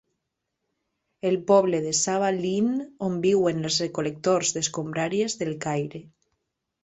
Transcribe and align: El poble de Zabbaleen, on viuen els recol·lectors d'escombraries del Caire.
El 1.29 1.35
poble 1.51 1.81
de 1.83 1.91
Zabbaleen, 1.99 2.71
on 3.09 3.19
viuen 3.25 3.69
els 3.69 3.77
recol·lectors 3.85 4.53
d'escombraries 4.55 5.37
del 5.43 5.53
Caire. 5.67 6.03